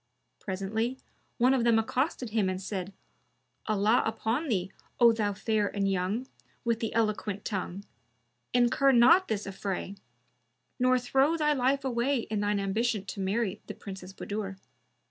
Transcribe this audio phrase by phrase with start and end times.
[0.39, 0.97] Presently
[1.37, 2.91] one of them accosted him and said,
[3.67, 6.27] "Allah upon thee, O thou fair and young,
[6.65, 7.85] with the eloquent tongue!
[8.51, 9.93] incur not this affray;
[10.79, 14.57] nor throw thy life away in thine ambition to marry the Princess Budur.